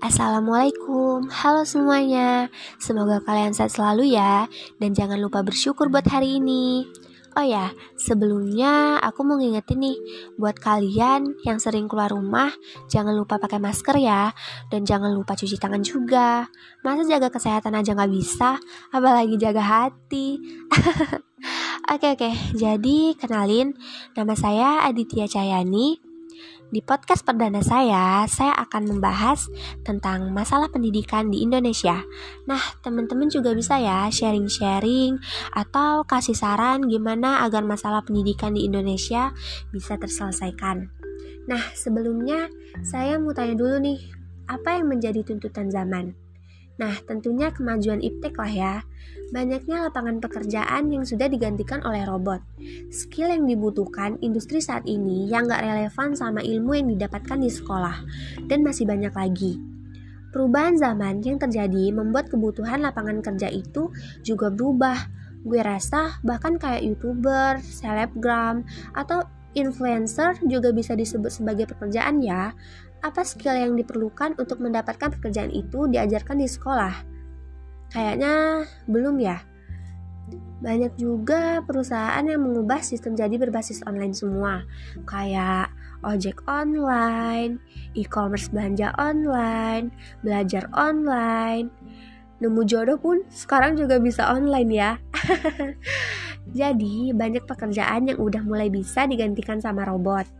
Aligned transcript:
Assalamualaikum, 0.00 1.28
halo 1.28 1.68
semuanya. 1.68 2.48
Semoga 2.80 3.20
kalian 3.20 3.52
sehat 3.52 3.76
selalu 3.76 4.16
ya, 4.16 4.48
dan 4.80 4.96
jangan 4.96 5.20
lupa 5.20 5.44
bersyukur 5.44 5.92
buat 5.92 6.08
hari 6.08 6.40
ini. 6.40 6.88
Oh 7.36 7.44
ya, 7.44 7.68
sebelumnya 8.00 8.96
aku 9.04 9.20
mau 9.28 9.36
ngingetin 9.36 9.76
nih, 9.76 10.00
buat 10.40 10.56
kalian 10.56 11.36
yang 11.44 11.60
sering 11.60 11.84
keluar 11.84 12.08
rumah, 12.16 12.48
jangan 12.88 13.12
lupa 13.12 13.36
pakai 13.36 13.60
masker 13.60 14.00
ya, 14.00 14.32
dan 14.72 14.88
jangan 14.88 15.12
lupa 15.12 15.36
cuci 15.36 15.60
tangan 15.60 15.84
juga. 15.84 16.48
Masa 16.80 17.04
jaga 17.04 17.28
kesehatan 17.28 17.76
aja 17.76 17.92
nggak 17.92 18.12
bisa, 18.16 18.56
apalagi 18.96 19.36
jaga 19.36 19.60
hati. 19.60 20.40
oke 21.92 22.06
oke, 22.16 22.56
jadi 22.56 23.20
kenalin, 23.20 23.76
nama 24.16 24.32
saya 24.32 24.88
Aditya 24.88 25.28
Cayani, 25.28 26.09
di 26.70 26.78
podcast 26.86 27.26
perdana 27.26 27.58
saya, 27.66 28.22
saya 28.30 28.54
akan 28.54 28.94
membahas 28.94 29.50
tentang 29.82 30.30
masalah 30.30 30.70
pendidikan 30.70 31.26
di 31.26 31.42
Indonesia. 31.42 32.06
Nah, 32.46 32.62
teman-teman 32.78 33.26
juga 33.26 33.50
bisa 33.50 33.82
ya 33.82 34.06
sharing-sharing 34.06 35.18
atau 35.50 36.06
kasih 36.06 36.38
saran 36.38 36.86
gimana 36.86 37.42
agar 37.42 37.66
masalah 37.66 38.06
pendidikan 38.06 38.54
di 38.54 38.70
Indonesia 38.70 39.34
bisa 39.74 39.98
terselesaikan. 39.98 40.86
Nah, 41.50 41.62
sebelumnya 41.74 42.46
saya 42.86 43.18
mau 43.18 43.34
tanya 43.34 43.58
dulu 43.58 43.82
nih, 43.82 43.98
apa 44.46 44.78
yang 44.78 44.86
menjadi 44.86 45.26
tuntutan 45.26 45.66
zaman? 45.74 46.14
Nah, 46.80 46.96
tentunya 47.04 47.52
kemajuan 47.52 48.00
iptek 48.00 48.40
lah 48.40 48.48
ya. 48.48 48.74
Banyaknya 49.36 49.84
lapangan 49.86 50.16
pekerjaan 50.18 50.88
yang 50.88 51.04
sudah 51.04 51.28
digantikan 51.28 51.84
oleh 51.84 52.08
robot. 52.08 52.40
Skill 52.88 53.36
yang 53.36 53.44
dibutuhkan 53.44 54.16
industri 54.24 54.64
saat 54.64 54.88
ini 54.88 55.28
yang 55.28 55.44
gak 55.44 55.60
relevan 55.60 56.16
sama 56.16 56.40
ilmu 56.40 56.72
yang 56.80 56.88
didapatkan 56.88 57.36
di 57.36 57.52
sekolah. 57.52 58.00
Dan 58.48 58.64
masih 58.64 58.88
banyak 58.88 59.12
lagi. 59.12 59.60
Perubahan 60.32 60.80
zaman 60.80 61.20
yang 61.20 61.36
terjadi 61.36 61.92
membuat 61.92 62.32
kebutuhan 62.32 62.80
lapangan 62.80 63.20
kerja 63.20 63.52
itu 63.52 63.92
juga 64.24 64.48
berubah. 64.48 64.96
Gue 65.44 65.60
rasa 65.60 66.16
bahkan 66.24 66.56
kayak 66.56 66.80
youtuber, 66.80 67.60
selebgram, 67.60 68.64
atau 68.96 69.20
influencer 69.58 70.38
juga 70.46 70.70
bisa 70.70 70.94
disebut 70.94 71.34
sebagai 71.34 71.66
pekerjaan 71.66 72.22
ya 72.22 72.54
apa 73.00 73.24
skill 73.24 73.56
yang 73.56 73.72
diperlukan 73.76 74.36
untuk 74.36 74.60
mendapatkan 74.60 75.12
pekerjaan 75.16 75.52
itu 75.52 75.88
diajarkan 75.88 76.40
di 76.40 76.48
sekolah? 76.48 76.94
Kayaknya 77.90 78.64
belum 78.86 79.16
ya. 79.18 79.42
Banyak 80.60 81.00
juga 81.00 81.64
perusahaan 81.64 82.22
yang 82.22 82.44
mengubah 82.44 82.84
sistem 82.84 83.16
jadi 83.16 83.40
berbasis 83.40 83.80
online 83.88 84.12
semua, 84.12 84.62
kayak 85.08 85.72
ojek 86.04 86.44
online, 86.44 87.56
e-commerce 87.96 88.52
belanja 88.52 88.92
online, 89.00 89.88
belajar 90.20 90.68
online. 90.76 91.72
Nemu 92.40 92.62
jodoh 92.68 93.00
pun 93.00 93.24
sekarang 93.32 93.76
juga 93.76 94.00
bisa 94.00 94.28
online 94.28 94.70
ya. 94.72 94.92
Jadi, 96.60 97.12
banyak 97.12 97.44
pekerjaan 97.44 98.08
yang 98.08 98.18
udah 98.20 98.40
mulai 98.40 98.72
bisa 98.72 99.04
digantikan 99.04 99.60
sama 99.60 99.84
robot 99.84 100.39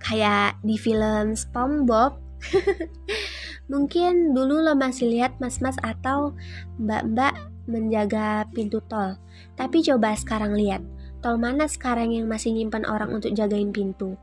kayak 0.00 0.58
di 0.62 0.76
film 0.76 1.34
SpongeBob. 1.34 2.18
Mungkin 3.72 4.36
dulu 4.36 4.62
lo 4.62 4.78
masih 4.78 5.10
lihat 5.10 5.42
mas-mas 5.42 5.74
atau 5.82 6.36
mbak-mbak 6.78 7.34
menjaga 7.66 8.46
pintu 8.54 8.78
tol. 8.86 9.18
Tapi 9.58 9.82
coba 9.82 10.14
sekarang 10.14 10.54
lihat 10.54 10.82
tol 11.18 11.34
mana 11.42 11.66
sekarang 11.66 12.14
yang 12.14 12.30
masih 12.30 12.54
nyimpan 12.54 12.86
orang 12.86 13.10
untuk 13.10 13.34
jagain 13.34 13.74
pintu? 13.74 14.14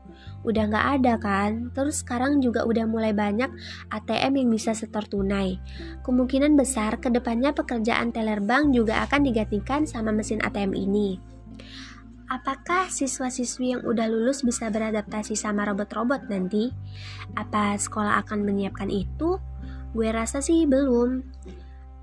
Udah 0.48 0.64
nggak 0.70 0.86
ada 1.00 1.14
kan? 1.20 1.68
Terus 1.76 2.00
sekarang 2.00 2.40
juga 2.40 2.64
udah 2.64 2.88
mulai 2.88 3.12
banyak 3.12 3.52
ATM 3.92 4.40
yang 4.40 4.48
bisa 4.48 4.72
setor 4.72 5.04
tunai. 5.04 5.60
Kemungkinan 6.00 6.56
besar 6.56 6.96
ke 6.96 7.12
depannya 7.12 7.52
pekerjaan 7.52 8.14
teller 8.14 8.40
bank 8.40 8.72
juga 8.72 9.04
akan 9.04 9.20
digantikan 9.28 9.84
sama 9.84 10.14
mesin 10.16 10.40
ATM 10.40 10.72
ini 10.72 11.34
Apakah 12.34 12.90
siswa-siswi 12.90 13.78
yang 13.78 13.86
udah 13.86 14.10
lulus 14.10 14.42
bisa 14.42 14.66
beradaptasi 14.66 15.38
sama 15.38 15.70
robot-robot 15.70 16.26
nanti? 16.26 16.74
Apa 17.38 17.78
sekolah 17.78 18.18
akan 18.26 18.42
menyiapkan 18.42 18.90
itu? 18.90 19.38
Gue 19.94 20.10
rasa 20.10 20.42
sih 20.42 20.66
belum. 20.66 21.22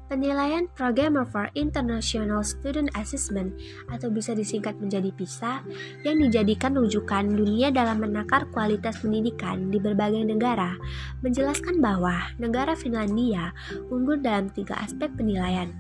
Penilaian 0.08 0.72
Programmer 0.72 1.28
for 1.28 1.52
International 1.56 2.44
Student 2.48 2.88
Assessment 2.96 3.56
atau 3.92 4.08
bisa 4.08 4.32
disingkat 4.32 4.80
menjadi 4.80 5.12
PISA 5.12 5.64
yang 6.08 6.20
dijadikan 6.20 6.80
rujukan 6.80 7.28
dunia 7.28 7.72
dalam 7.72 8.00
menakar 8.00 8.48
kualitas 8.56 9.04
pendidikan 9.04 9.68
di 9.68 9.84
berbagai 9.84 10.24
negara 10.24 10.80
menjelaskan 11.24 11.84
bahwa 11.84 12.32
negara 12.40 12.76
Finlandia 12.76 13.52
unggul 13.88 14.20
dalam 14.20 14.48
tiga 14.52 14.80
aspek 14.80 15.12
penilaian. 15.16 15.72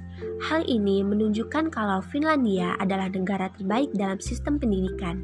Hal 0.47 0.65
ini 0.69 1.01
menunjukkan 1.01 1.69
kalau 1.73 2.01
Finlandia 2.01 2.77
adalah 2.77 3.09
negara 3.09 3.49
terbaik 3.53 3.93
dalam 3.93 4.21
sistem 4.21 4.57
pendidikan. 4.61 5.21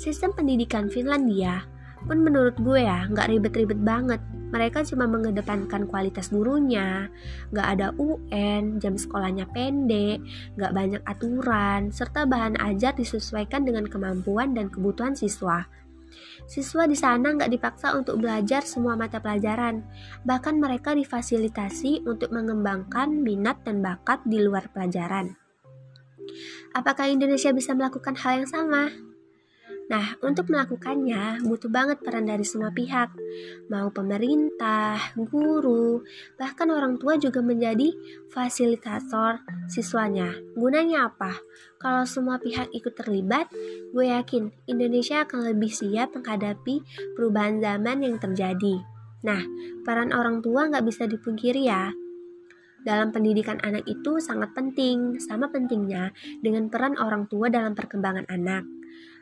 Sistem 0.00 0.32
pendidikan 0.32 0.88
Finlandia 0.88 1.66
pun 2.08 2.24
menurut 2.24 2.56
gue 2.56 2.80
ya 2.80 3.04
nggak 3.12 3.28
ribet-ribet 3.28 3.76
banget 3.84 4.24
mereka 4.50 4.82
cuma 4.82 5.06
mengedepankan 5.06 5.86
kualitas 5.86 6.28
gurunya, 6.28 7.06
gak 7.54 7.78
ada 7.78 7.94
UN, 7.96 8.82
jam 8.82 8.98
sekolahnya 8.98 9.46
pendek, 9.54 10.18
gak 10.58 10.74
banyak 10.74 11.02
aturan, 11.06 11.94
serta 11.94 12.26
bahan 12.26 12.58
ajar 12.58 12.92
disesuaikan 12.98 13.62
dengan 13.62 13.86
kemampuan 13.86 14.52
dan 14.52 14.66
kebutuhan 14.66 15.14
siswa. 15.14 15.70
Siswa 16.46 16.86
di 16.86 16.96
sana 16.98 17.34
nggak 17.34 17.50
dipaksa 17.50 17.94
untuk 17.98 18.22
belajar 18.22 18.62
semua 18.62 18.94
mata 18.94 19.18
pelajaran, 19.18 19.82
bahkan 20.22 20.58
mereka 20.58 20.94
difasilitasi 20.94 22.06
untuk 22.06 22.30
mengembangkan 22.30 23.10
minat 23.10 23.62
dan 23.66 23.82
bakat 23.82 24.22
di 24.26 24.42
luar 24.42 24.70
pelajaran. 24.70 25.34
Apakah 26.70 27.10
Indonesia 27.10 27.50
bisa 27.50 27.74
melakukan 27.74 28.14
hal 28.14 28.44
yang 28.44 28.48
sama? 28.48 29.09
Nah, 29.90 30.14
untuk 30.22 30.46
melakukannya 30.54 31.42
butuh 31.42 31.66
banget 31.66 31.98
peran 31.98 32.30
dari 32.30 32.46
semua 32.46 32.70
pihak, 32.70 33.10
mau 33.66 33.90
pemerintah, 33.90 34.94
guru, 35.18 36.06
bahkan 36.38 36.70
orang 36.70 36.94
tua 36.94 37.18
juga 37.18 37.42
menjadi 37.42 37.90
fasilitator 38.30 39.42
siswanya. 39.66 40.30
Gunanya 40.54 41.10
apa? 41.10 41.34
Kalau 41.82 42.06
semua 42.06 42.38
pihak 42.38 42.70
ikut 42.70 42.94
terlibat, 42.94 43.50
gue 43.90 44.06
yakin 44.14 44.54
Indonesia 44.70 45.26
akan 45.26 45.50
lebih 45.50 45.74
siap 45.74 46.14
menghadapi 46.14 46.86
perubahan 47.18 47.58
zaman 47.58 48.06
yang 48.06 48.14
terjadi. 48.22 48.78
Nah, 49.26 49.42
peran 49.82 50.14
orang 50.14 50.38
tua 50.38 50.70
nggak 50.70 50.86
bisa 50.86 51.10
dipungkiri 51.10 51.66
ya, 51.66 51.90
dalam 52.80 53.12
pendidikan 53.12 53.60
anak 53.60 53.84
itu 53.84 54.22
sangat 54.22 54.56
penting, 54.56 55.20
sama 55.20 55.52
pentingnya 55.52 56.16
dengan 56.40 56.72
peran 56.72 56.96
orang 56.96 57.28
tua 57.28 57.52
dalam 57.52 57.76
perkembangan 57.76 58.24
anak. 58.30 58.79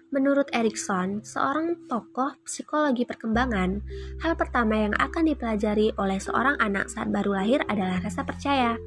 Menurut 0.08 0.48
Erikson, 0.56 1.20
seorang 1.20 1.84
tokoh 1.84 2.32
psikologi 2.40 3.04
perkembangan, 3.04 3.84
hal 4.24 4.32
pertama 4.40 4.88
yang 4.88 4.94
akan 4.96 5.28
dipelajari 5.28 5.92
oleh 6.00 6.16
seorang 6.16 6.56
anak 6.64 6.88
saat 6.88 7.12
baru 7.12 7.36
lahir 7.36 7.60
adalah 7.68 8.00
rasa 8.00 8.24
percaya. 8.24 8.80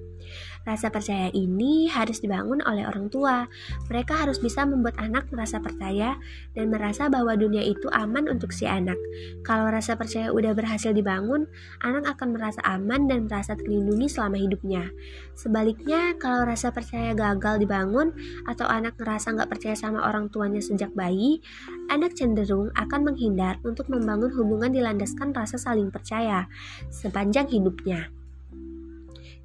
Rasa 0.62 0.94
percaya 0.94 1.34
ini 1.34 1.90
harus 1.90 2.22
dibangun 2.22 2.62
oleh 2.62 2.86
orang 2.86 3.10
tua. 3.10 3.50
Mereka 3.90 4.14
harus 4.14 4.38
bisa 4.38 4.62
membuat 4.62 4.94
anak 5.02 5.26
merasa 5.34 5.58
percaya 5.58 6.22
dan 6.54 6.70
merasa 6.70 7.10
bahwa 7.10 7.34
dunia 7.34 7.66
itu 7.66 7.90
aman 7.90 8.30
untuk 8.30 8.54
si 8.54 8.70
anak. 8.70 8.98
Kalau 9.42 9.74
rasa 9.74 9.98
percaya 9.98 10.30
udah 10.30 10.54
berhasil 10.54 10.94
dibangun, 10.94 11.50
anak 11.82 12.14
akan 12.14 12.38
merasa 12.38 12.62
aman 12.62 13.10
dan 13.10 13.26
merasa 13.26 13.58
terlindungi 13.58 14.06
selama 14.06 14.38
hidupnya. 14.38 14.86
Sebaliknya, 15.34 16.14
kalau 16.22 16.46
rasa 16.46 16.70
percaya 16.70 17.18
gagal 17.18 17.58
dibangun 17.58 18.14
atau 18.46 18.70
anak 18.70 18.94
ngerasa 19.02 19.34
nggak 19.34 19.50
percaya 19.50 19.74
sama 19.74 20.06
orang 20.06 20.30
tuanya 20.30 20.62
sejak 20.62 20.94
bayi, 20.94 21.42
anak 21.90 22.14
cenderung 22.14 22.70
akan 22.78 23.10
menghindar 23.10 23.58
untuk 23.66 23.90
membangun 23.90 24.30
hubungan 24.38 24.70
dilandaskan 24.70 25.34
rasa 25.34 25.58
saling 25.58 25.90
percaya 25.90 26.46
sepanjang 26.94 27.50
hidupnya. 27.50 28.21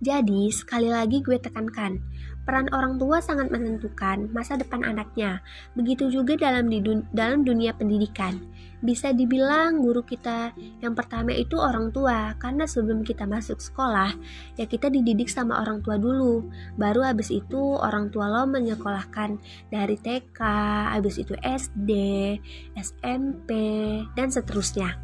Jadi, 0.04 0.52
sekali 0.52 0.92
lagi 0.92 1.24
gue 1.24 1.40
tekankan, 1.40 1.96
peran 2.46 2.70
orang 2.70 3.00
tua 3.00 3.18
sangat 3.18 3.50
menentukan 3.50 4.30
masa 4.30 4.54
depan 4.54 4.86
anaknya. 4.86 5.40
Begitu 5.72 6.12
juga 6.12 6.38
dalam 6.38 6.70
di 6.70 6.78
dun 6.78 7.02
dalam 7.16 7.42
dunia 7.42 7.72
pendidikan. 7.72 8.38
Bisa 8.84 9.10
dibilang 9.10 9.82
guru 9.82 10.06
kita 10.06 10.54
yang 10.84 10.94
pertama 10.94 11.32
itu 11.32 11.58
orang 11.58 11.90
tua, 11.90 12.36
karena 12.38 12.68
sebelum 12.68 13.02
kita 13.02 13.26
masuk 13.26 13.58
sekolah, 13.58 14.14
ya 14.54 14.68
kita 14.68 14.92
dididik 14.92 15.26
sama 15.26 15.64
orang 15.64 15.82
tua 15.82 15.98
dulu. 15.98 16.46
Baru 16.78 17.02
habis 17.02 17.34
itu 17.34 17.80
orang 17.80 18.14
tua 18.14 18.30
lo 18.30 18.46
menyekolahkan 18.46 19.40
dari 19.72 19.98
TK, 19.98 20.38
habis 20.92 21.18
itu 21.18 21.34
SD, 21.40 21.90
SMP, 22.78 23.50
dan 24.14 24.28
seterusnya. 24.30 24.94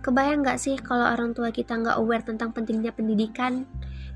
Kebayang 0.00 0.40
gak 0.40 0.56
sih 0.56 0.80
kalau 0.80 1.04
orang 1.04 1.36
tua 1.36 1.52
kita 1.52 1.76
nggak 1.76 2.00
aware 2.00 2.24
tentang 2.24 2.56
pentingnya 2.56 2.88
pendidikan? 2.88 3.68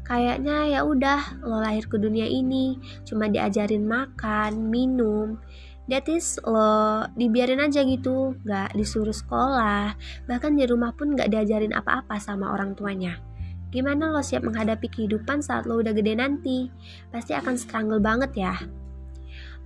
Kayaknya 0.04 0.68
ya 0.68 0.80
udah 0.84 1.40
lo 1.40 1.64
lahir 1.64 1.88
ke 1.88 1.96
dunia 1.96 2.28
ini 2.28 2.76
cuma 3.08 3.24
diajarin 3.26 3.88
makan, 3.88 4.68
minum, 4.68 5.40
That 5.84 6.08
is 6.08 6.40
lo 6.48 7.04
dibiarin 7.12 7.60
aja 7.60 7.84
gitu, 7.84 8.40
gak 8.48 8.72
disuruh 8.72 9.12
sekolah, 9.12 9.92
bahkan 10.24 10.56
di 10.56 10.64
rumah 10.64 10.96
pun 10.96 11.12
gak 11.12 11.28
diajarin 11.28 11.76
apa-apa 11.76 12.16
sama 12.16 12.56
orang 12.56 12.72
tuanya. 12.72 13.20
Gimana 13.68 14.08
lo 14.08 14.24
siap 14.24 14.48
menghadapi 14.48 14.88
kehidupan 14.88 15.44
saat 15.44 15.68
lo 15.68 15.76
udah 15.76 15.92
gede 15.92 16.16
nanti? 16.16 16.72
Pasti 17.12 17.36
akan 17.36 17.60
struggle 17.60 18.00
banget 18.00 18.32
ya. 18.32 18.54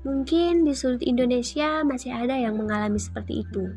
Mungkin 0.09 0.65
di 0.65 0.73
sudut 0.73 1.05
Indonesia 1.05 1.85
masih 1.85 2.17
ada 2.17 2.33
yang 2.33 2.57
mengalami 2.57 2.97
seperti 2.97 3.45
itu. 3.45 3.69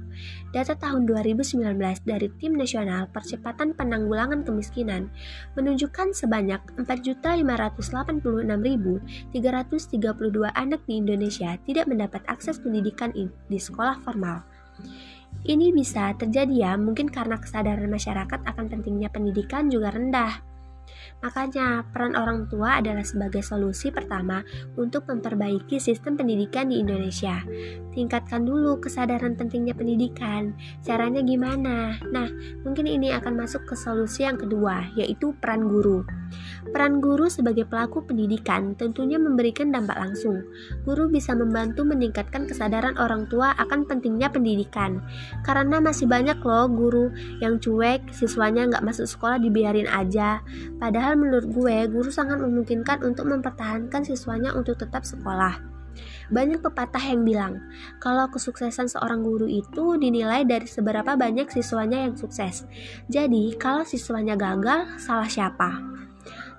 Data 0.56 0.80
tahun 0.80 1.04
2019 1.04 1.60
dari 2.08 2.32
Tim 2.40 2.56
Nasional 2.56 3.12
Percepatan 3.12 3.76
Penanggulangan 3.76 4.48
Kemiskinan 4.48 5.12
menunjukkan 5.60 6.16
sebanyak 6.16 6.64
4.586.332 6.88 9.04
anak 10.56 10.80
di 10.88 11.04
Indonesia 11.04 11.60
tidak 11.68 11.92
mendapat 11.92 12.24
akses 12.32 12.64
pendidikan 12.64 13.12
di 13.52 13.60
sekolah 13.60 14.00
formal. 14.00 14.48
Ini 15.44 15.76
bisa 15.76 16.16
terjadi 16.16 16.54
ya, 16.54 16.72
mungkin 16.80 17.12
karena 17.12 17.44
kesadaran 17.44 17.92
masyarakat 17.92 18.40
akan 18.48 18.66
pentingnya 18.72 19.12
pendidikan 19.12 19.68
juga 19.68 19.92
rendah. 19.92 20.51
Makanya, 21.22 21.86
peran 21.94 22.18
orang 22.18 22.50
tua 22.50 22.82
adalah 22.82 23.06
sebagai 23.06 23.46
solusi 23.46 23.94
pertama 23.94 24.42
untuk 24.74 25.06
memperbaiki 25.06 25.78
sistem 25.78 26.18
pendidikan 26.18 26.74
di 26.74 26.82
Indonesia. 26.82 27.46
Tingkatkan 27.94 28.42
dulu 28.42 28.82
kesadaran 28.82 29.38
pentingnya 29.38 29.78
pendidikan. 29.78 30.58
Caranya 30.82 31.22
gimana? 31.22 32.02
Nah, 32.10 32.26
mungkin 32.66 32.90
ini 32.90 33.14
akan 33.14 33.38
masuk 33.38 33.70
ke 33.70 33.78
solusi 33.78 34.26
yang 34.26 34.42
kedua, 34.42 34.90
yaitu 34.98 35.38
peran 35.38 35.70
guru. 35.70 36.02
Peran 36.72 37.04
guru 37.04 37.28
sebagai 37.28 37.68
pelaku 37.68 38.06
pendidikan 38.08 38.74
tentunya 38.80 39.20
memberikan 39.20 39.70
dampak 39.70 40.00
langsung. 40.00 40.42
Guru 40.88 41.12
bisa 41.12 41.36
membantu 41.36 41.84
meningkatkan 41.84 42.48
kesadaran 42.48 42.96
orang 42.96 43.28
tua 43.28 43.52
akan 43.60 43.84
pentingnya 43.86 44.32
pendidikan. 44.32 45.04
Karena 45.44 45.84
masih 45.84 46.08
banyak 46.08 46.40
loh 46.42 46.72
guru 46.72 47.12
yang 47.44 47.60
cuek, 47.60 48.10
siswanya 48.16 48.72
nggak 48.72 48.86
masuk 48.88 49.06
sekolah 49.06 49.38
dibiarin 49.42 49.90
aja. 49.92 50.40
Padahal 50.80 51.11
menurut 51.16 51.48
gue, 51.52 51.78
guru 51.88 52.10
sangat 52.10 52.40
memungkinkan 52.40 53.04
untuk 53.04 53.28
mempertahankan 53.30 54.04
siswanya 54.04 54.56
untuk 54.56 54.80
tetap 54.80 55.04
sekolah. 55.08 55.60
Banyak 56.32 56.64
pepatah 56.64 57.04
yang 57.04 57.28
bilang, 57.28 57.60
kalau 58.00 58.32
kesuksesan 58.32 58.88
seorang 58.88 59.20
guru 59.20 59.52
itu 59.52 60.00
dinilai 60.00 60.48
dari 60.48 60.64
seberapa 60.64 61.20
banyak 61.20 61.52
siswanya 61.52 62.08
yang 62.08 62.16
sukses. 62.16 62.64
Jadi, 63.12 63.60
kalau 63.60 63.84
siswanya 63.84 64.40
gagal, 64.40 64.96
salah 64.96 65.28
siapa? 65.28 65.92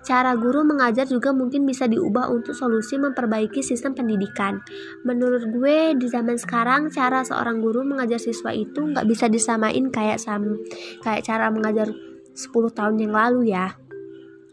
Cara 0.02 0.34
guru 0.34 0.66
mengajar 0.66 1.06
juga 1.06 1.30
mungkin 1.30 1.62
bisa 1.62 1.86
diubah 1.86 2.26
untuk 2.26 2.58
solusi 2.58 2.98
memperbaiki 2.98 3.62
sistem 3.62 3.94
pendidikan. 3.94 4.58
Menurut 5.06 5.46
gue 5.46 5.94
di 5.94 6.06
zaman 6.10 6.34
sekarang 6.34 6.90
cara 6.90 7.22
seorang 7.22 7.62
guru 7.62 7.86
mengajar 7.86 8.18
siswa 8.18 8.50
itu 8.50 8.82
nggak 8.82 9.06
bisa 9.06 9.30
disamain 9.30 9.94
kayak 9.94 10.18
sam 10.18 10.58
kayak 11.06 11.22
cara 11.22 11.54
mengajar 11.54 11.94
10 12.34 12.50
tahun 12.50 12.98
yang 12.98 13.14
lalu 13.14 13.54
ya. 13.54 13.78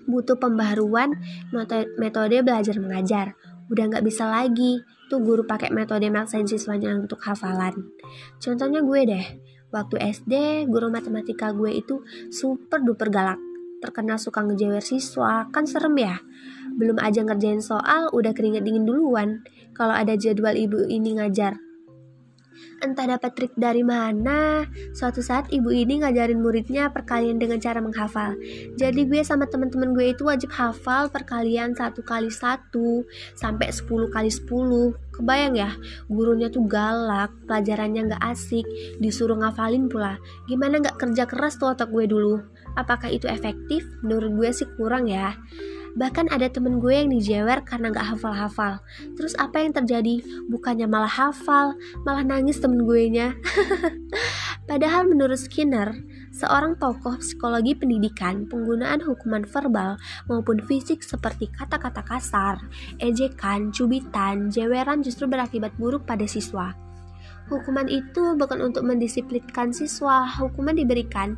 Butuh 0.10 0.42
pembaharuan 0.42 1.14
metode 2.02 2.42
belajar 2.42 2.76
mengajar. 2.82 3.38
Udah 3.70 3.86
nggak 3.86 4.02
bisa 4.02 4.26
lagi 4.26 4.82
tuh 5.14 5.22
guru 5.22 5.46
pakai 5.46 5.70
metode 5.70 6.10
maksain 6.10 6.50
siswanya 6.50 6.98
untuk 6.98 7.22
hafalan. 7.22 7.94
Contohnya 8.42 8.82
gue 8.82 9.02
deh, 9.06 9.26
waktu 9.70 10.02
SD 10.02 10.66
guru 10.66 10.90
matematika 10.90 11.54
gue 11.54 11.78
itu 11.78 12.02
super 12.34 12.82
duper 12.82 13.14
galak 13.14 13.38
terkenal 13.80 14.20
suka 14.20 14.44
ngejewer 14.44 14.84
siswa, 14.84 15.48
kan 15.56 15.64
serem 15.64 15.96
ya. 15.96 16.20
Belum 16.76 17.00
aja 17.00 17.24
ngerjain 17.24 17.64
soal, 17.64 18.12
udah 18.12 18.36
keringet 18.36 18.68
dingin 18.68 18.84
duluan. 18.84 19.48
Kalau 19.72 19.96
ada 19.96 20.20
jadwal 20.20 20.52
ibu 20.60 20.84
ini 20.84 21.16
ngajar, 21.16 21.56
Entah 22.80 23.12
dapat 23.12 23.36
trik 23.36 23.54
dari 23.60 23.84
mana, 23.84 24.64
suatu 24.96 25.20
saat 25.20 25.52
ibu 25.52 25.68
ini 25.68 26.00
ngajarin 26.00 26.40
muridnya 26.40 26.88
perkalian 26.88 27.36
dengan 27.36 27.60
cara 27.60 27.84
menghafal. 27.84 28.40
Jadi 28.80 29.04
gue 29.04 29.20
sama 29.20 29.52
temen-temen 29.52 29.92
gue 29.92 30.16
itu 30.16 30.24
wajib 30.24 30.48
hafal 30.56 31.12
perkalian 31.12 31.76
satu 31.76 32.00
kali 32.00 32.32
satu 32.32 33.04
sampai 33.36 33.76
sepuluh 33.76 34.08
kali 34.08 34.32
sepuluh. 34.32 34.96
Kebayang 35.12 35.60
ya, 35.60 35.76
gurunya 36.08 36.48
tuh 36.48 36.64
galak, 36.72 37.36
pelajarannya 37.44 38.16
nggak 38.16 38.24
asik, 38.32 38.64
disuruh 39.04 39.36
ngafalin 39.36 39.92
pula. 39.92 40.16
Gimana 40.48 40.80
nggak 40.80 40.96
kerja 40.96 41.28
keras 41.28 41.60
tuh 41.60 41.76
otak 41.76 41.92
gue 41.92 42.08
dulu? 42.08 42.40
Apakah 42.80 43.12
itu 43.12 43.28
efektif? 43.28 43.84
Menurut 44.00 44.32
gue 44.40 44.50
sih 44.56 44.68
kurang 44.80 45.12
ya. 45.12 45.36
Bahkan 45.98 46.30
ada 46.30 46.46
temen 46.52 46.78
gue 46.78 46.94
yang 46.94 47.10
dijewer 47.10 47.66
karena 47.66 47.90
gak 47.90 48.18
hafal-hafal. 48.18 48.84
Terus 49.18 49.34
apa 49.40 49.64
yang 49.64 49.74
terjadi? 49.74 50.22
Bukannya 50.52 50.86
malah 50.86 51.10
hafal, 51.10 51.78
malah 52.04 52.22
nangis 52.26 52.62
temen 52.62 52.86
gue 52.86 53.04
nya. 53.10 53.34
Padahal 54.70 55.10
menurut 55.10 55.42
Skinner, 55.42 55.98
seorang 56.30 56.78
tokoh 56.78 57.18
psikologi 57.18 57.74
pendidikan, 57.74 58.46
penggunaan 58.46 59.02
hukuman 59.02 59.42
verbal 59.50 59.98
maupun 60.30 60.62
fisik 60.62 61.02
seperti 61.02 61.50
kata-kata 61.50 62.06
kasar, 62.06 62.62
ejekan, 63.02 63.74
cubitan, 63.74 64.54
jeweran 64.54 65.02
justru 65.02 65.26
berakibat 65.26 65.74
buruk 65.82 66.06
pada 66.06 66.30
siswa. 66.30 66.78
Hukuman 67.50 67.90
itu 67.90 68.38
bukan 68.38 68.62
untuk 68.62 68.86
mendisiplinkan 68.86 69.74
siswa, 69.74 70.30
hukuman 70.38 70.78
diberikan 70.78 71.34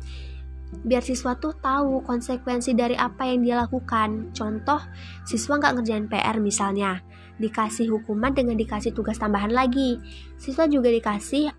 biar 0.80 1.04
siswa 1.04 1.36
tuh 1.36 1.52
tahu 1.60 2.00
konsekuensi 2.02 2.72
dari 2.72 2.96
apa 2.96 3.28
yang 3.28 3.44
dia 3.44 3.60
lakukan. 3.60 4.32
Contoh, 4.32 4.80
siswa 5.28 5.60
nggak 5.60 5.78
ngerjain 5.78 6.06
PR 6.08 6.40
misalnya, 6.40 7.04
dikasih 7.36 7.92
hukuman 7.92 8.32
dengan 8.32 8.56
dikasih 8.56 8.96
tugas 8.96 9.20
tambahan 9.20 9.52
lagi. 9.52 10.00
Siswa 10.40 10.64
juga 10.64 10.88
dikasih 10.88 11.52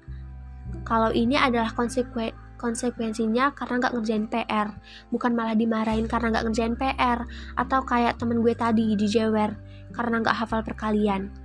kalau 0.81 1.13
ini 1.13 1.37
adalah 1.37 1.69
konsekuen 1.71 2.33
konsekuensinya 2.57 3.51
karena 3.51 3.75
nggak 3.83 3.93
ngerjain 3.99 4.25
PR, 4.31 4.71
bukan 5.11 5.35
malah 5.35 5.51
dimarahin 5.51 6.07
karena 6.07 6.31
nggak 6.31 6.45
ngerjain 6.47 6.75
PR, 6.79 7.27
atau 7.59 7.83
kayak 7.83 8.15
temen 8.15 8.39
gue 8.39 8.55
tadi 8.55 8.95
dijewer 8.95 9.51
karena 9.91 10.23
nggak 10.23 10.31
hafal 10.31 10.63
perkalian. 10.63 11.42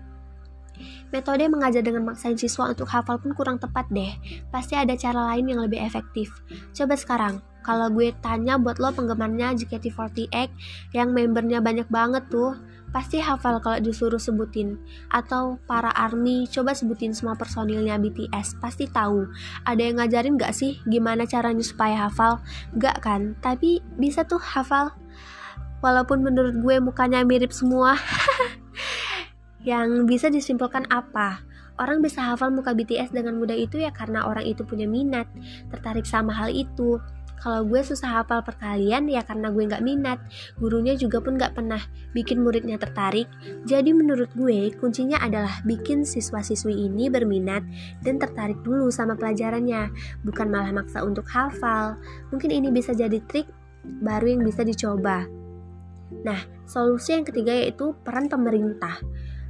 Metode 1.11 1.45
mengajar 1.49 1.81
dengan 1.81 2.05
maksain 2.09 2.37
siswa 2.37 2.71
untuk 2.71 2.89
hafal 2.91 3.19
pun 3.19 3.33
kurang 3.33 3.57
tepat 3.57 3.87
deh. 3.93 4.13
Pasti 4.53 4.77
ada 4.77 4.95
cara 4.99 5.35
lain 5.35 5.49
yang 5.51 5.61
lebih 5.63 5.81
efektif. 5.81 6.31
Coba 6.75 6.95
sekarang, 6.99 7.41
kalau 7.69 7.93
gue 7.93 8.17
tanya 8.25 8.57
buat 8.57 8.81
lo 8.81 8.89
penggemarnya 8.97 9.53
JKT48 9.53 10.49
yang 10.97 11.13
membernya 11.13 11.61
banyak 11.61 11.85
banget 11.93 12.25
tuh, 12.33 12.57
pasti 12.91 13.21
hafal 13.21 13.61
kalau 13.61 13.77
disuruh 13.77 14.21
sebutin. 14.21 14.81
Atau 15.13 15.61
para 15.69 15.93
ARMY, 15.93 16.49
coba 16.49 16.73
sebutin 16.73 17.13
semua 17.13 17.37
personilnya 17.37 18.01
BTS, 18.01 18.56
pasti 18.63 18.89
tahu. 18.89 19.29
Ada 19.69 19.81
yang 19.85 19.97
ngajarin 20.01 20.41
gak 20.41 20.56
sih 20.56 20.81
gimana 20.89 21.29
caranya 21.29 21.61
supaya 21.61 22.08
hafal? 22.08 22.41
Gak 22.81 23.05
kan? 23.05 23.37
Tapi 23.44 23.85
bisa 24.01 24.25
tuh 24.25 24.41
hafal. 24.41 24.94
Walaupun 25.79 26.25
menurut 26.27 26.58
gue 26.58 26.77
mukanya 26.82 27.23
mirip 27.23 27.55
semua. 27.55 27.94
Yang 29.69 30.08
bisa 30.08 30.27
disimpulkan 30.32 30.89
apa? 30.89 31.44
Orang 31.77 32.01
bisa 32.01 32.25
hafal 32.25 32.48
muka 32.48 32.72
BTS 32.72 33.13
dengan 33.13 33.37
mudah 33.37 33.53
itu 33.53 33.84
ya 33.84 33.93
karena 33.93 34.25
orang 34.25 34.48
itu 34.48 34.65
punya 34.65 34.89
minat, 34.89 35.29
tertarik 35.69 36.08
sama 36.08 36.32
hal 36.32 36.48
itu. 36.48 36.96
Kalau 37.39 37.63
gue 37.69 37.79
susah 37.84 38.19
hafal 38.19 38.43
perkalian 38.43 39.06
ya 39.06 39.22
karena 39.22 39.53
gue 39.53 39.63
nggak 39.63 39.84
minat. 39.84 40.19
Gurunya 40.56 40.96
juga 40.96 41.20
pun 41.20 41.37
nggak 41.37 41.55
pernah 41.55 41.79
bikin 42.17 42.41
muridnya 42.43 42.81
tertarik. 42.81 43.29
Jadi 43.63 43.93
menurut 43.93 44.32
gue 44.34 44.72
kuncinya 44.75 45.20
adalah 45.20 45.60
bikin 45.69 46.03
siswa-siswi 46.03 46.89
ini 46.89 47.06
berminat 47.13 47.63
dan 48.03 48.17
tertarik 48.19 48.58
dulu 48.65 48.89
sama 48.89 49.15
pelajarannya, 49.15 49.93
bukan 50.25 50.48
malah 50.48 50.72
maksa 50.72 51.05
untuk 51.05 51.29
hafal. 51.29 52.01
Mungkin 52.34 52.51
ini 52.51 52.72
bisa 52.72 52.96
jadi 52.96 53.20
trik 53.29 53.46
baru 53.84 54.32
yang 54.32 54.43
bisa 54.43 54.67
dicoba. 54.67 55.29
Nah, 56.25 56.41
solusi 56.67 57.15
yang 57.15 57.22
ketiga 57.22 57.53
yaitu 57.55 57.94
peran 58.03 58.27
pemerintah. 58.27 58.98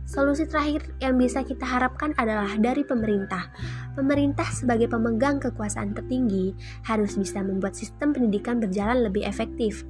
Solusi 0.09 0.49
terakhir 0.49 0.89
yang 1.05 1.21
bisa 1.21 1.45
kita 1.45 1.69
harapkan 1.69 2.17
adalah 2.17 2.57
dari 2.57 2.81
pemerintah. 2.81 3.53
Pemerintah 3.93 4.49
sebagai 4.57 4.89
pemegang 4.89 5.37
kekuasaan 5.37 5.93
tertinggi 5.93 6.57
harus 6.89 7.21
bisa 7.21 7.45
membuat 7.45 7.77
sistem 7.77 8.17
pendidikan 8.17 8.57
berjalan 8.57 9.05
lebih 9.05 9.29
efektif. 9.29 9.85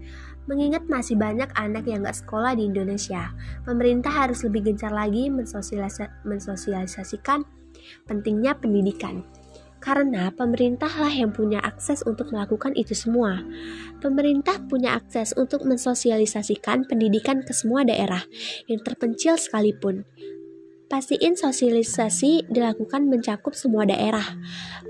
Mengingat 0.50 0.90
masih 0.90 1.14
banyak 1.14 1.46
anak 1.54 1.86
yang 1.86 2.02
gak 2.02 2.18
sekolah 2.18 2.58
di 2.58 2.66
Indonesia, 2.66 3.30
pemerintah 3.62 4.10
harus 4.10 4.42
lebih 4.42 4.66
gencar 4.66 4.90
lagi 4.90 5.30
mensosialisasikan 5.30 7.46
pentingnya 8.10 8.58
pendidikan 8.58 9.22
karena 9.78 10.30
pemerintahlah 10.34 11.10
yang 11.10 11.30
punya 11.30 11.62
akses 11.62 12.02
untuk 12.06 12.30
melakukan 12.34 12.74
itu 12.74 12.94
semua. 12.94 13.42
Pemerintah 13.98 14.62
punya 14.66 14.94
akses 14.98 15.34
untuk 15.34 15.66
mensosialisasikan 15.66 16.86
pendidikan 16.86 17.42
ke 17.42 17.50
semua 17.54 17.82
daerah 17.86 18.22
yang 18.70 18.82
terpencil 18.82 19.38
sekalipun. 19.38 20.06
Pastiin 20.88 21.36
sosialisasi 21.36 22.48
dilakukan 22.48 23.12
mencakup 23.12 23.52
semua 23.52 23.84
daerah, 23.84 24.24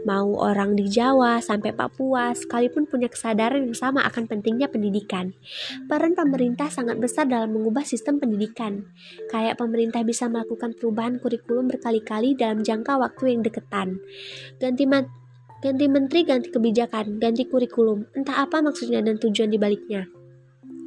mau 0.06 0.30
orang 0.38 0.78
di 0.78 0.86
Jawa 0.86 1.42
sampai 1.42 1.74
Papua, 1.74 2.30
sekalipun 2.38 2.86
punya 2.86 3.10
kesadaran 3.10 3.66
yang 3.66 3.74
sama 3.74 4.06
akan 4.06 4.30
pentingnya 4.30 4.70
pendidikan. 4.70 5.34
Peran 5.90 6.14
pemerintah 6.14 6.70
sangat 6.70 7.02
besar 7.02 7.26
dalam 7.26 7.50
mengubah 7.50 7.82
sistem 7.82 8.22
pendidikan. 8.22 8.86
Kayak 9.26 9.58
pemerintah 9.58 10.06
bisa 10.06 10.30
melakukan 10.30 10.78
perubahan 10.78 11.18
kurikulum 11.18 11.66
berkali-kali 11.66 12.38
dalam 12.38 12.62
jangka 12.62 12.94
waktu 12.94 13.34
yang 13.34 13.42
deketan. 13.42 13.98
Ganti 14.62 14.86
ganti 15.58 15.86
menteri, 15.90 16.22
ganti 16.22 16.54
kebijakan, 16.54 17.18
ganti 17.18 17.42
kurikulum. 17.50 18.06
Entah 18.14 18.46
apa 18.46 18.62
maksudnya 18.62 19.02
dan 19.02 19.18
tujuan 19.18 19.50
dibaliknya. 19.50 20.06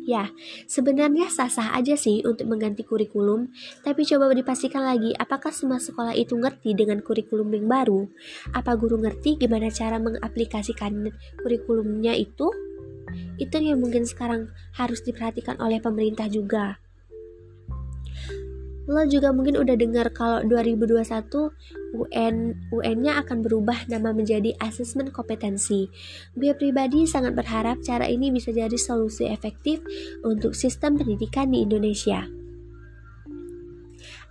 Ya, 0.02 0.34
sebenarnya 0.66 1.30
sah-sah 1.30 1.78
aja 1.78 1.94
sih 1.94 2.26
untuk 2.26 2.50
mengganti 2.50 2.82
kurikulum, 2.82 3.54
tapi 3.86 4.02
coba 4.02 4.34
dipastikan 4.34 4.82
lagi 4.82 5.14
apakah 5.14 5.54
semua 5.54 5.78
sekolah 5.78 6.18
itu 6.18 6.34
ngerti 6.34 6.74
dengan 6.74 7.06
kurikulum 7.06 7.54
yang 7.54 7.70
baru? 7.70 8.10
Apa 8.50 8.74
guru 8.82 8.98
ngerti 8.98 9.38
gimana 9.38 9.70
cara 9.70 10.02
mengaplikasikan 10.02 11.14
kurikulumnya 11.46 12.18
itu? 12.18 12.50
Itu 13.38 13.56
yang 13.62 13.78
mungkin 13.78 14.10
sekarang 14.10 14.50
harus 14.74 15.06
diperhatikan 15.06 15.62
oleh 15.62 15.78
pemerintah 15.78 16.26
juga. 16.26 16.82
Lo 18.90 19.06
juga 19.06 19.30
mungkin 19.30 19.62
udah 19.62 19.78
dengar 19.78 20.10
kalau 20.18 20.42
2021 20.50 21.06
UN 21.92 22.56
UN-nya 22.72 23.20
akan 23.24 23.44
berubah 23.44 23.88
nama 23.92 24.16
menjadi 24.16 24.56
asesmen 24.64 25.12
kompetensi. 25.12 25.92
Gue 26.34 26.56
pribadi 26.56 27.04
sangat 27.04 27.36
berharap 27.36 27.84
cara 27.84 28.08
ini 28.08 28.32
bisa 28.32 28.56
jadi 28.56 28.76
solusi 28.80 29.28
efektif 29.28 29.84
untuk 30.24 30.56
sistem 30.56 30.96
pendidikan 30.96 31.52
di 31.52 31.64
Indonesia. 31.64 32.28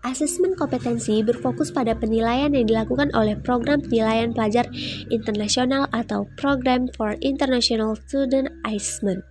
Asesmen 0.00 0.56
kompetensi 0.56 1.20
berfokus 1.20 1.68
pada 1.68 1.92
penilaian 1.92 2.56
yang 2.56 2.64
dilakukan 2.64 3.12
oleh 3.12 3.36
Program 3.36 3.84
Penilaian 3.84 4.32
Pelajar 4.32 4.64
Internasional 5.12 5.92
atau 5.92 6.24
Program 6.40 6.88
for 6.96 7.20
International 7.20 7.92
Student 8.08 8.48
Assessment 8.64 9.29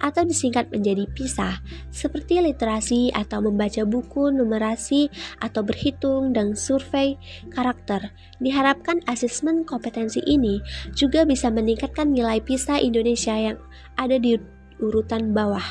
atau 0.00 0.24
disingkat 0.24 0.72
menjadi 0.72 1.04
PISA, 1.12 1.60
seperti 1.92 2.40
literasi 2.40 3.12
atau 3.12 3.44
membaca 3.44 3.84
buku, 3.84 4.32
numerasi, 4.32 5.12
atau 5.44 5.60
berhitung 5.60 6.32
dan 6.32 6.56
survei 6.56 7.20
karakter. 7.52 8.10
Diharapkan 8.40 9.04
asesmen 9.06 9.62
kompetensi 9.68 10.24
ini 10.24 10.58
juga 10.96 11.28
bisa 11.28 11.52
meningkatkan 11.52 12.10
nilai 12.10 12.40
PISA 12.40 12.80
Indonesia 12.80 13.36
yang 13.36 13.60
ada 14.00 14.16
di 14.16 14.40
urutan 14.80 15.36
bawah. 15.36 15.64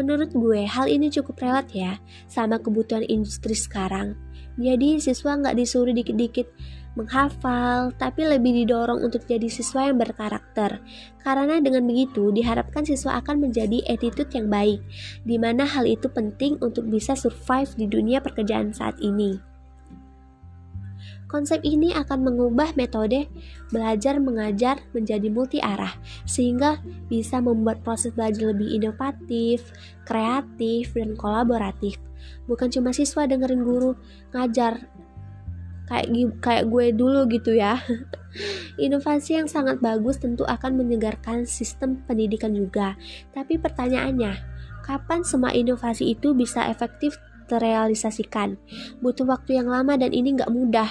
Menurut 0.00 0.32
gue, 0.32 0.64
hal 0.64 0.88
ini 0.88 1.12
cukup 1.12 1.44
relat 1.44 1.68
ya 1.76 2.00
sama 2.24 2.56
kebutuhan 2.56 3.04
industri 3.04 3.52
sekarang. 3.52 4.16
Jadi 4.56 5.00
siswa 5.00 5.36
nggak 5.36 5.56
disuruh 5.56 5.92
dikit-dikit 5.92 6.48
menghafal, 6.98 7.94
tapi 7.94 8.26
lebih 8.26 8.64
didorong 8.64 9.02
untuk 9.02 9.22
jadi 9.26 9.46
siswa 9.46 9.86
yang 9.86 9.98
berkarakter. 9.98 10.82
Karena 11.22 11.62
dengan 11.62 11.86
begitu 11.86 12.34
diharapkan 12.34 12.82
siswa 12.82 13.22
akan 13.22 13.46
menjadi 13.46 13.84
attitude 13.86 14.30
yang 14.34 14.50
baik, 14.50 14.82
di 15.22 15.36
mana 15.38 15.62
hal 15.62 15.86
itu 15.86 16.10
penting 16.10 16.58
untuk 16.58 16.90
bisa 16.90 17.14
survive 17.14 17.70
di 17.78 17.86
dunia 17.86 18.18
pekerjaan 18.18 18.74
saat 18.74 18.98
ini. 18.98 19.38
Konsep 21.30 21.62
ini 21.62 21.94
akan 21.94 22.26
mengubah 22.26 22.74
metode 22.74 23.30
belajar 23.70 24.18
mengajar 24.18 24.82
menjadi 24.90 25.30
multi 25.30 25.62
arah, 25.62 25.94
sehingga 26.26 26.82
bisa 27.06 27.38
membuat 27.38 27.86
proses 27.86 28.10
belajar 28.10 28.50
lebih 28.50 28.66
inovatif, 28.66 29.70
kreatif, 30.02 30.90
dan 30.90 31.14
kolaboratif. 31.14 32.02
Bukan 32.50 32.74
cuma 32.74 32.90
siswa 32.90 33.30
dengerin 33.30 33.62
guru 33.62 33.94
ngajar 34.34 34.90
kayak 35.90 36.38
kayak 36.38 36.64
gue 36.70 36.86
dulu 36.94 37.26
gitu 37.26 37.58
ya. 37.58 37.82
Inovasi 38.86 39.42
yang 39.42 39.50
sangat 39.50 39.82
bagus 39.82 40.22
tentu 40.22 40.46
akan 40.46 40.78
menyegarkan 40.78 41.50
sistem 41.50 41.98
pendidikan 42.06 42.54
juga. 42.54 42.94
Tapi 43.34 43.58
pertanyaannya, 43.58 44.38
kapan 44.86 45.26
semua 45.26 45.50
inovasi 45.50 46.14
itu 46.14 46.30
bisa 46.30 46.70
efektif 46.70 47.18
terrealisasikan. 47.50 48.54
Butuh 49.02 49.26
waktu 49.26 49.58
yang 49.58 49.66
lama 49.66 49.98
dan 49.98 50.14
ini 50.14 50.38
nggak 50.38 50.54
mudah. 50.54 50.86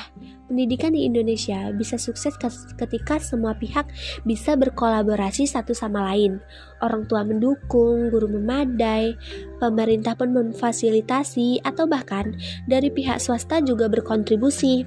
Pendidikan 0.52 0.92
di 0.92 1.08
Indonesia 1.08 1.72
bisa 1.72 1.96
sukses 1.96 2.36
ketika 2.76 3.22
semua 3.22 3.56
pihak 3.56 3.88
bisa 4.28 4.60
berkolaborasi 4.60 5.48
satu 5.48 5.72
sama 5.72 6.04
lain. 6.12 6.44
Orang 6.84 7.08
tua 7.08 7.24
mendukung, 7.24 8.12
guru 8.12 8.28
memadai, 8.28 9.16
pemerintah 9.64 10.20
pun 10.20 10.36
memfasilitasi, 10.36 11.64
atau 11.64 11.88
bahkan 11.88 12.36
dari 12.68 12.92
pihak 12.92 13.24
swasta 13.24 13.64
juga 13.64 13.88
berkontribusi. 13.88 14.84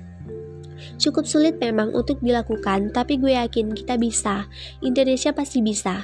Cukup 0.99 1.31
sulit 1.31 1.63
memang 1.63 1.95
untuk 1.95 2.19
dilakukan, 2.19 2.91
tapi 2.91 3.17
gue 3.23 3.39
yakin 3.39 3.71
kita 3.71 3.95
bisa. 3.95 4.51
Indonesia 4.83 5.31
pasti 5.31 5.63
bisa. 5.63 6.03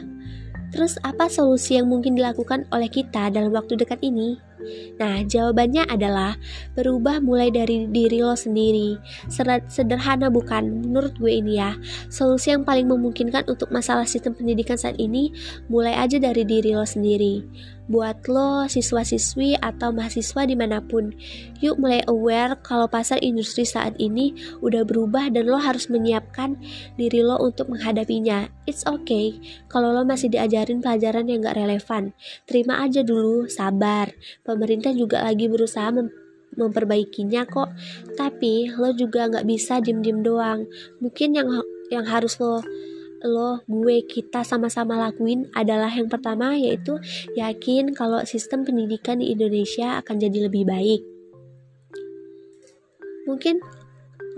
Terus 0.70 1.00
apa 1.02 1.26
solusi 1.32 1.80
yang 1.80 1.88
mungkin 1.88 2.14
dilakukan 2.14 2.68
oleh 2.70 2.86
kita 2.92 3.32
dalam 3.32 3.50
waktu 3.56 3.74
dekat 3.74 3.98
ini? 4.04 4.36
Nah, 4.98 5.22
jawabannya 5.24 5.86
adalah 5.86 6.36
berubah 6.74 7.22
mulai 7.22 7.48
dari 7.54 7.86
diri 7.88 8.20
lo 8.20 8.34
sendiri. 8.34 8.98
Sederhana 9.70 10.28
bukan? 10.28 10.84
Menurut 10.86 11.14
gue 11.18 11.32
ini 11.32 11.60
ya, 11.60 11.76
solusi 12.08 12.50
yang 12.54 12.66
paling 12.66 12.90
memungkinkan 12.90 13.46
untuk 13.46 13.70
masalah 13.70 14.04
sistem 14.04 14.34
pendidikan 14.34 14.76
saat 14.76 14.98
ini 14.98 15.30
mulai 15.70 15.94
aja 15.94 16.18
dari 16.18 16.42
diri 16.42 16.74
lo 16.74 16.84
sendiri. 16.84 17.44
Buat 17.88 18.28
lo, 18.28 18.68
siswa-siswi 18.68 19.56
atau 19.64 19.96
mahasiswa 19.96 20.44
di 20.44 20.52
mana 20.52 20.76
pun, 20.84 21.08
yuk 21.64 21.80
mulai 21.80 22.04
aware 22.04 22.60
kalau 22.60 22.84
pasar 22.84 23.16
industri 23.24 23.64
saat 23.64 23.96
ini 23.96 24.36
udah 24.60 24.84
berubah 24.84 25.32
dan 25.32 25.48
lo 25.48 25.56
harus 25.56 25.88
menyiapkan 25.88 26.60
diri 27.00 27.24
lo 27.24 27.40
untuk 27.40 27.72
menghadapinya. 27.72 28.52
It's 28.68 28.84
okay 28.84 29.40
kalau 29.72 29.96
lo 29.96 30.04
masih 30.04 30.28
diajarin 30.28 30.84
pelajaran 30.84 31.32
yang 31.32 31.40
gak 31.40 31.56
relevan. 31.56 32.12
Terima 32.44 32.84
aja 32.84 33.00
dulu, 33.00 33.48
sabar 33.48 34.12
pemerintah 34.48 34.96
juga 34.96 35.20
lagi 35.20 35.44
berusaha 35.52 35.92
mem 35.92 36.08
memperbaikinya 36.56 37.44
kok. 37.44 37.68
Tapi 38.16 38.72
lo 38.72 38.96
juga 38.96 39.28
nggak 39.28 39.44
bisa 39.44 39.84
diem 39.84 40.00
diem 40.00 40.24
doang. 40.24 40.64
Mungkin 41.04 41.36
yang 41.36 41.48
yang 41.92 42.08
harus 42.08 42.40
lo 42.40 42.64
lo 43.26 43.60
gue 43.66 44.06
kita 44.06 44.46
sama-sama 44.46 44.94
lakuin 44.96 45.50
adalah 45.50 45.90
yang 45.90 46.06
pertama 46.06 46.54
yaitu 46.54 47.02
yakin 47.34 47.90
kalau 47.90 48.22
sistem 48.22 48.62
pendidikan 48.62 49.18
di 49.18 49.34
Indonesia 49.34 50.00
akan 50.00 50.16
jadi 50.16 50.48
lebih 50.48 50.64
baik. 50.64 51.02
Mungkin 53.28 53.60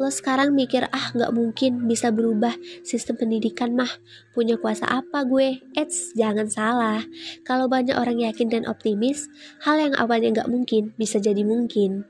Lo 0.00 0.08
sekarang 0.08 0.56
mikir, 0.56 0.88
ah 0.88 1.12
gak 1.12 1.28
mungkin 1.36 1.84
bisa 1.84 2.08
berubah 2.08 2.56
sistem 2.80 3.20
pendidikan 3.20 3.76
mah. 3.76 4.00
Punya 4.32 4.56
kuasa 4.56 4.88
apa 4.88 5.28
gue? 5.28 5.60
Eits, 5.76 6.16
jangan 6.16 6.48
salah. 6.48 7.04
Kalau 7.44 7.68
banyak 7.68 7.92
orang 7.92 8.16
yakin 8.24 8.48
dan 8.48 8.64
optimis, 8.64 9.28
hal 9.60 9.76
yang 9.76 9.92
awalnya 10.00 10.40
gak 10.40 10.48
mungkin 10.48 10.96
bisa 10.96 11.20
jadi 11.20 11.44
mungkin. 11.44 12.08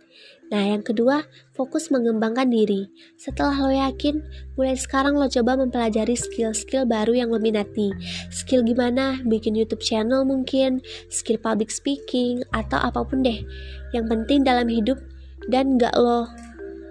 Nah, 0.54 0.70
yang 0.70 0.86
kedua, 0.86 1.26
fokus 1.50 1.90
mengembangkan 1.90 2.46
diri. 2.46 2.90
Setelah 3.18 3.58
lo 3.58 3.70
yakin, 3.74 4.22
mulai 4.54 4.78
sekarang 4.78 5.18
lo 5.18 5.26
coba 5.26 5.58
mempelajari 5.58 6.14
skill-skill 6.14 6.86
baru 6.86 7.26
yang 7.26 7.34
lo 7.34 7.42
minati. 7.42 7.90
Skill 8.30 8.66
gimana? 8.66 9.18
Bikin 9.26 9.58
YouTube 9.58 9.82
channel 9.82 10.22
mungkin, 10.22 10.78
skill 11.10 11.42
public 11.42 11.74
speaking, 11.74 12.46
atau 12.54 12.78
apa 12.78 13.02
pun 13.02 13.26
deh. 13.26 13.42
Yang 13.90 14.06
penting 14.10 14.46
dalam 14.46 14.70
hidup 14.70 14.98
dan 15.50 15.78
gak 15.78 15.94
lo 15.94 16.26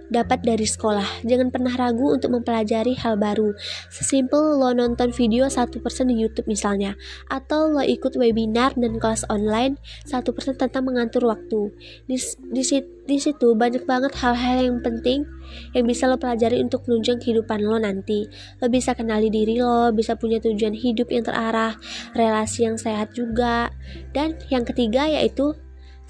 dapat 0.09 0.41
dari 0.41 0.65
sekolah. 0.65 1.23
Jangan 1.23 1.53
pernah 1.53 1.73
ragu 1.73 2.17
untuk 2.17 2.33
mempelajari 2.33 2.97
hal 2.97 3.15
baru. 3.15 3.53
Sesimpel 3.93 4.57
lo 4.57 4.73
nonton 4.73 5.13
video 5.13 5.47
satu 5.47 5.79
persen 5.79 6.09
di 6.09 6.17
YouTube 6.17 6.49
misalnya, 6.49 6.97
atau 7.29 7.69
lo 7.69 7.81
ikut 7.85 8.17
webinar 8.17 8.73
dan 8.75 8.97
kelas 8.97 9.23
online 9.29 9.77
satu 10.03 10.33
persen 10.33 10.57
tentang 10.57 10.89
mengatur 10.89 11.29
waktu. 11.29 11.71
Di, 12.09 12.17
di, 12.51 12.63
di 13.05 13.17
situ 13.17 13.53
banyak 13.53 13.85
banget 13.85 14.13
hal-hal 14.19 14.65
yang 14.65 14.81
penting 14.81 15.25
yang 15.73 15.85
bisa 15.85 16.05
lo 16.05 16.17
pelajari 16.17 16.61
untuk 16.61 16.85
menunjang 16.85 17.17
kehidupan 17.21 17.61
lo 17.61 17.77
nanti. 17.77 18.25
Lo 18.61 18.69
bisa 18.69 18.93
kenali 18.93 19.29
diri 19.33 19.57
lo, 19.61 19.93
bisa 19.93 20.17
punya 20.17 20.37
tujuan 20.41 20.73
hidup 20.77 21.09
yang 21.09 21.25
terarah, 21.25 21.77
relasi 22.13 22.65
yang 22.69 22.77
sehat 22.77 23.13
juga. 23.13 23.73
Dan 24.13 24.37
yang 24.49 24.65
ketiga 24.65 25.09
yaitu 25.09 25.53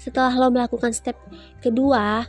setelah 0.00 0.32
lo 0.32 0.48
melakukan 0.48 0.96
step 0.96 1.16
kedua, 1.60 2.24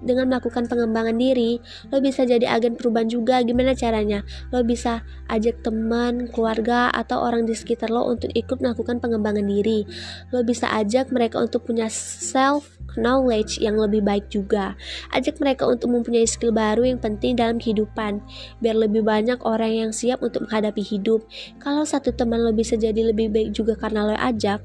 dengan 0.00 0.32
melakukan 0.32 0.66
pengembangan 0.66 1.16
diri, 1.16 1.60
lo 1.92 2.00
bisa 2.00 2.24
jadi 2.24 2.48
agen 2.48 2.74
perubahan 2.74 3.06
juga. 3.06 3.44
Gimana 3.44 3.76
caranya? 3.76 4.24
Lo 4.50 4.64
bisa 4.64 5.04
ajak 5.28 5.60
teman, 5.60 6.32
keluarga, 6.32 6.88
atau 6.90 7.20
orang 7.20 7.44
di 7.44 7.52
sekitar 7.52 7.92
lo 7.92 8.08
untuk 8.08 8.32
ikut 8.32 8.58
melakukan 8.58 8.98
pengembangan 8.98 9.44
diri. 9.44 9.84
Lo 10.32 10.40
bisa 10.42 10.72
ajak 10.72 11.12
mereka 11.12 11.38
untuk 11.44 11.68
punya 11.68 11.86
self 11.92 12.79
knowledge 12.96 13.60
yang 13.60 13.76
lebih 13.76 14.00
baik 14.02 14.26
juga. 14.32 14.74
Ajak 15.12 15.38
mereka 15.38 15.66
untuk 15.66 15.92
mempunyai 15.92 16.26
skill 16.26 16.54
baru 16.54 16.86
yang 16.86 16.98
penting 17.02 17.36
dalam 17.36 17.60
kehidupan, 17.60 18.22
biar 18.58 18.76
lebih 18.78 19.04
banyak 19.04 19.38
orang 19.42 19.72
yang 19.86 19.90
siap 19.90 20.22
untuk 20.24 20.48
menghadapi 20.48 20.82
hidup. 20.82 21.22
Kalau 21.60 21.84
satu 21.84 22.14
teman 22.14 22.42
lo 22.42 22.54
bisa 22.54 22.74
jadi 22.74 23.12
lebih 23.12 23.30
baik 23.30 23.50
juga 23.54 23.76
karena 23.76 24.06
lo 24.08 24.16
ajak, 24.16 24.62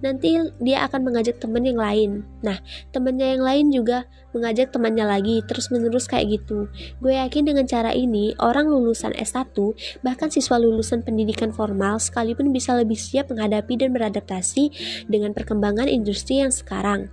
nanti 0.00 0.38
dia 0.62 0.86
akan 0.86 1.00
mengajak 1.06 1.38
teman 1.38 1.62
yang 1.66 1.78
lain. 1.78 2.10
Nah, 2.42 2.58
temannya 2.90 3.38
yang 3.38 3.42
lain 3.44 3.66
juga 3.70 4.06
mengajak 4.36 4.70
temannya 4.70 5.08
lagi, 5.08 5.40
terus 5.48 5.72
menerus 5.72 6.06
kayak 6.06 6.40
gitu. 6.40 6.68
Gue 7.00 7.16
yakin 7.16 7.48
dengan 7.48 7.64
cara 7.64 7.96
ini, 7.96 8.36
orang 8.38 8.68
lulusan 8.68 9.16
S1, 9.16 9.56
bahkan 10.04 10.28
siswa 10.28 10.60
lulusan 10.60 11.00
pendidikan 11.00 11.50
formal 11.50 11.96
sekalipun 11.96 12.52
bisa 12.52 12.76
lebih 12.76 12.96
siap 12.96 13.32
menghadapi 13.32 13.74
dan 13.80 13.90
beradaptasi 13.96 14.70
dengan 15.08 15.32
perkembangan 15.32 15.88
industri 15.88 16.44
yang 16.44 16.52
sekarang. 16.52 17.08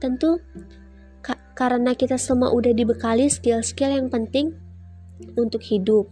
Tentu 0.00 0.40
ka 1.20 1.36
karena 1.52 1.92
kita 1.92 2.16
semua 2.16 2.48
udah 2.50 2.72
dibekali 2.72 3.28
skill-skill 3.28 3.92
yang 3.92 4.08
penting 4.08 4.56
untuk 5.36 5.60
hidup. 5.60 6.08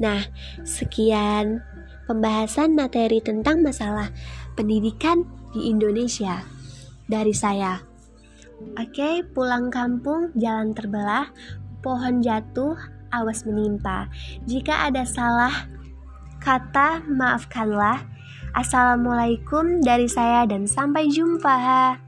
Nah, 0.00 0.24
sekian 0.64 1.60
pembahasan 2.08 2.72
materi 2.72 3.20
tentang 3.20 3.60
masalah 3.60 4.08
pendidikan 4.56 5.28
di 5.52 5.68
Indonesia 5.68 6.42
dari 7.06 7.36
saya. 7.36 7.84
Oke, 8.80 9.20
pulang 9.36 9.68
kampung, 9.68 10.32
jalan 10.34 10.72
terbelah, 10.72 11.28
pohon 11.84 12.24
jatuh, 12.24 12.74
awas 13.12 13.44
menimpa. 13.44 14.08
Jika 14.48 14.88
ada 14.88 15.04
salah 15.04 15.68
kata, 16.40 17.04
maafkanlah. 17.04 18.08
Assalamualaikum 18.54 19.82
dari 19.82 20.06
saya 20.06 20.46
dan 20.46 20.64
sampai 20.70 21.10
jumpa. 21.10 21.98